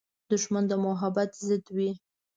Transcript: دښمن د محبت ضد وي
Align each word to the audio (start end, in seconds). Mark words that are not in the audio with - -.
دښمن 0.31 0.63
د 0.69 0.73
محبت 0.85 1.29
ضد 1.47 1.65
وي 1.75 1.89